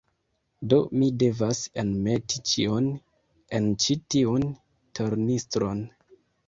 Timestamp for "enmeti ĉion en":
1.83-3.71